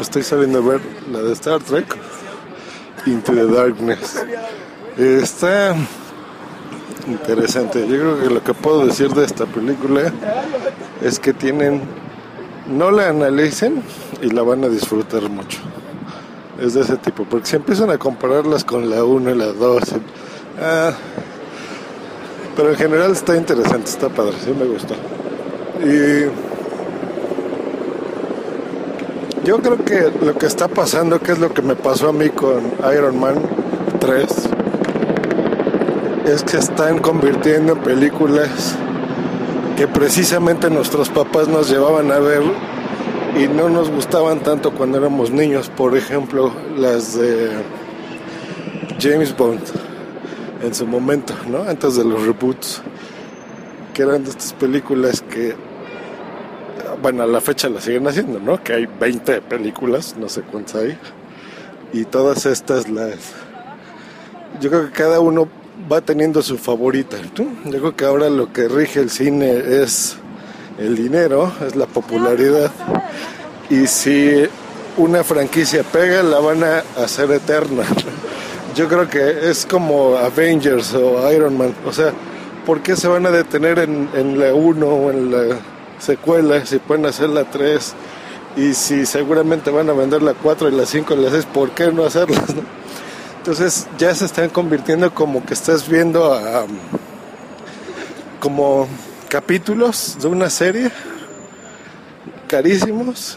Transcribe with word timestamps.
estoy 0.00 0.22
saliendo 0.22 0.58
a 0.58 0.62
ver 0.62 0.80
la 1.10 1.22
de 1.22 1.32
Star 1.32 1.60
Trek, 1.62 1.86
Into 3.06 3.32
the 3.32 3.46
Darkness. 3.46 4.24
Está 4.96 5.74
interesante. 7.06 7.80
Yo 7.86 7.98
creo 7.98 8.20
que 8.20 8.30
lo 8.30 8.42
que 8.42 8.54
puedo 8.54 8.86
decir 8.86 9.10
de 9.10 9.24
esta 9.24 9.46
película 9.46 10.12
es 11.02 11.18
que 11.18 11.32
tienen, 11.32 11.82
no 12.68 12.90
la 12.90 13.08
analicen 13.08 13.82
y 14.22 14.30
la 14.30 14.42
van 14.42 14.64
a 14.64 14.68
disfrutar 14.68 15.28
mucho. 15.28 15.58
Es 16.60 16.74
de 16.74 16.82
ese 16.82 16.96
tipo, 16.96 17.24
porque 17.24 17.46
si 17.46 17.56
empiezan 17.56 17.90
a 17.90 17.98
compararlas 17.98 18.64
con 18.64 18.88
la 18.88 19.04
1 19.04 19.30
y 19.30 19.34
la 19.34 19.46
2, 19.46 19.82
ah, 20.62 20.92
pero 22.56 22.70
en 22.70 22.76
general 22.76 23.12
está 23.12 23.36
interesante, 23.36 23.90
está 23.90 24.08
padre, 24.08 24.34
sí 24.44 24.54
me 24.56 24.64
gustó. 24.64 24.94
Y 25.84 26.53
yo 29.44 29.58
creo 29.60 29.84
que 29.84 30.10
lo 30.24 30.34
que 30.34 30.46
está 30.46 30.68
pasando, 30.68 31.20
que 31.20 31.32
es 31.32 31.38
lo 31.38 31.52
que 31.52 31.62
me 31.62 31.76
pasó 31.76 32.08
a 32.08 32.12
mí 32.12 32.30
con 32.30 32.72
Iron 32.92 33.20
Man 33.20 33.36
3, 34.00 34.26
es 36.26 36.42
que 36.42 36.56
están 36.56 36.98
convirtiendo 36.98 37.74
en 37.74 37.78
películas 37.80 38.74
que 39.76 39.86
precisamente 39.86 40.70
nuestros 40.70 41.10
papás 41.10 41.48
nos 41.48 41.68
llevaban 41.68 42.10
a 42.10 42.18
ver 42.18 42.42
y 43.36 43.46
no 43.48 43.68
nos 43.68 43.90
gustaban 43.90 44.40
tanto 44.40 44.72
cuando 44.72 44.98
éramos 44.98 45.30
niños. 45.30 45.68
Por 45.68 45.96
ejemplo, 45.96 46.52
las 46.76 47.18
de 47.18 47.50
James 48.98 49.36
Bond 49.36 49.60
en 50.62 50.74
su 50.74 50.86
momento, 50.86 51.34
¿no? 51.50 51.64
Antes 51.64 51.96
de 51.96 52.04
los 52.04 52.24
reboots, 52.24 52.80
que 53.92 54.02
eran 54.02 54.24
de 54.24 54.30
estas 54.30 54.54
películas 54.54 55.20
que, 55.20 55.54
bueno, 57.04 57.22
a 57.22 57.26
la 57.26 57.42
fecha 57.42 57.68
la 57.68 57.82
siguen 57.82 58.08
haciendo, 58.08 58.40
¿no? 58.40 58.64
Que 58.64 58.72
hay 58.72 58.86
20 58.86 59.42
películas, 59.42 60.16
no 60.18 60.30
sé 60.30 60.40
cuántas 60.40 60.76
hay, 60.76 60.98
y 61.92 62.06
todas 62.06 62.46
estas 62.46 62.88
las... 62.88 63.16
Yo 64.58 64.70
creo 64.70 64.86
que 64.86 64.92
cada 64.92 65.20
uno 65.20 65.46
va 65.92 66.00
teniendo 66.00 66.40
su 66.40 66.56
favorita. 66.56 67.18
¿no? 67.36 67.70
Yo 67.70 67.78
creo 67.78 67.94
que 67.94 68.06
ahora 68.06 68.30
lo 68.30 68.54
que 68.54 68.68
rige 68.68 69.00
el 69.00 69.10
cine 69.10 69.82
es 69.82 70.16
el 70.78 70.96
dinero, 70.96 71.52
es 71.66 71.76
la 71.76 71.84
popularidad. 71.84 72.70
Y 73.68 73.86
si 73.86 74.48
una 74.96 75.22
franquicia 75.24 75.82
pega, 75.82 76.22
la 76.22 76.38
van 76.38 76.64
a 76.64 76.84
hacer 76.96 77.30
eterna. 77.32 77.82
Yo 78.74 78.88
creo 78.88 79.10
que 79.10 79.50
es 79.50 79.66
como 79.66 80.16
Avengers 80.16 80.94
o 80.94 81.30
Iron 81.30 81.58
Man. 81.58 81.74
O 81.84 81.92
sea, 81.92 82.14
¿por 82.64 82.80
qué 82.80 82.96
se 82.96 83.08
van 83.08 83.26
a 83.26 83.30
detener 83.30 83.78
en, 83.78 84.40
la 84.40 84.54
1 84.54 84.86
o 84.86 85.10
en 85.10 85.30
la 85.30 85.73
secuela 85.98 86.64
si 86.66 86.78
pueden 86.78 87.06
hacer 87.06 87.28
la 87.28 87.44
3? 87.44 87.94
Y 88.56 88.74
si 88.74 89.04
seguramente 89.04 89.70
van 89.70 89.90
a 89.90 89.92
vender 89.92 90.22
la 90.22 90.34
4 90.34 90.68
y 90.68 90.72
la 90.72 90.86
5 90.86 91.14
y 91.14 91.16
la 91.16 91.30
6, 91.30 91.46
¿por 91.46 91.70
qué 91.70 91.90
no 91.90 92.04
hacerlas? 92.04 92.44
Entonces 93.38 93.88
ya 93.98 94.14
se 94.14 94.24
están 94.24 94.48
convirtiendo 94.48 95.12
como 95.12 95.44
que 95.44 95.54
estás 95.54 95.88
viendo 95.88 96.40
como 98.40 98.88
capítulos 99.28 100.16
de 100.20 100.28
una 100.28 100.48
serie 100.48 100.90
carísimos 102.48 103.36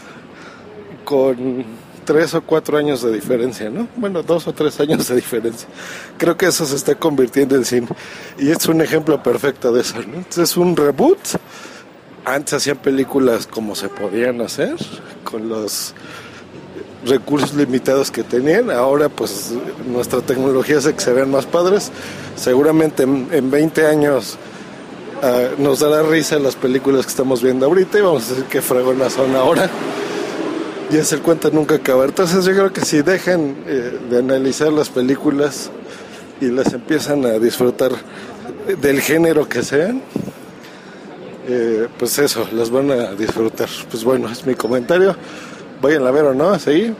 con 1.04 1.64
tres 2.04 2.32
o 2.32 2.40
cuatro 2.40 2.78
años 2.78 3.02
de 3.02 3.12
diferencia, 3.12 3.68
¿no? 3.68 3.86
Bueno, 3.96 4.22
dos 4.22 4.46
o 4.46 4.52
tres 4.54 4.80
años 4.80 5.08
de 5.08 5.16
diferencia. 5.16 5.68
Creo 6.16 6.36
que 6.36 6.46
eso 6.46 6.64
se 6.64 6.76
está 6.76 6.94
convirtiendo 6.94 7.54
en 7.54 7.66
cine. 7.66 7.88
Y 8.38 8.50
es 8.50 8.64
un 8.66 8.80
ejemplo 8.80 9.22
perfecto 9.22 9.72
de 9.72 9.82
eso, 9.82 9.96
¿no? 9.96 10.14
Entonces 10.14 10.50
es 10.50 10.56
un 10.56 10.74
reboot. 10.74 11.18
Antes 12.28 12.52
hacían 12.52 12.76
películas 12.76 13.46
como 13.46 13.74
se 13.74 13.88
podían 13.88 14.42
hacer, 14.42 14.76
con 15.24 15.48
los 15.48 15.94
recursos 17.06 17.54
limitados 17.54 18.10
que 18.10 18.22
tenían. 18.22 18.70
Ahora 18.70 19.08
pues 19.08 19.54
nuestra 19.86 20.20
tecnología 20.20 20.76
hace 20.76 20.92
que 20.92 21.00
se 21.00 21.12
vean 21.14 21.30
más 21.30 21.46
padres. 21.46 21.90
Seguramente 22.36 23.04
en, 23.04 23.50
20 23.50 23.86
años 23.86 24.36
ah, 25.22 25.48
nos 25.56 25.80
dará 25.80 26.02
risa 26.02 26.38
las 26.38 26.54
películas 26.54 27.06
que 27.06 27.10
estamos 27.10 27.42
viendo 27.42 27.64
ahorita 27.64 27.98
y 27.98 28.02
vamos 28.02 28.26
a 28.26 28.28
decir 28.28 28.44
qué 28.44 28.60
fregonas 28.60 29.14
son 29.14 29.34
ahora 29.34 29.70
y 30.92 30.98
hacer 30.98 31.20
cuenta 31.20 31.48
nunca 31.48 31.76
acabar. 31.76 32.10
Entonces 32.10 32.44
yo 32.44 32.52
creo 32.52 32.72
que 32.74 32.82
si 32.82 33.00
dejan 33.00 33.56
eh, 33.66 33.98
de 34.10 34.18
analizar 34.18 34.70
las 34.70 34.90
películas 34.90 35.70
y 36.42 36.48
las 36.48 36.74
empiezan 36.74 37.24
a 37.24 37.38
disfrutar 37.38 37.92
del 38.82 39.00
género 39.00 39.48
que 39.48 39.62
sean, 39.62 40.02
eh, 41.48 41.88
pues 41.98 42.18
eso, 42.18 42.46
las 42.52 42.70
van 42.70 42.90
a 42.90 43.14
disfrutar. 43.14 43.68
Pues 43.90 44.04
bueno, 44.04 44.28
es 44.28 44.46
mi 44.46 44.54
comentario. 44.54 45.16
Vayan 45.80 46.06
a 46.06 46.10
ver 46.10 46.24
o 46.24 46.34
no, 46.34 46.50
así. 46.50 46.94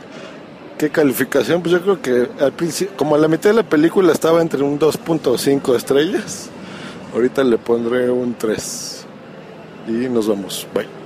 ¿Qué 0.77 0.89
calificación? 0.89 1.61
Pues 1.61 1.73
yo 1.73 1.81
creo 1.81 2.01
que 2.01 2.43
al 2.43 2.53
principio, 2.53 2.97
como 2.97 3.15
a 3.15 3.19
la 3.19 3.27
mitad 3.27 3.51
de 3.51 3.57
la 3.57 3.63
película 3.63 4.11
estaba 4.11 4.41
entre 4.41 4.63
un 4.63 4.79
2.5 4.79 5.75
estrellas, 5.75 6.49
ahorita 7.13 7.43
le 7.43 7.57
pondré 7.57 8.09
un 8.09 8.33
3. 8.33 9.05
Y 9.87 9.91
nos 10.09 10.27
vamos. 10.27 10.65
Bye. 10.73 10.98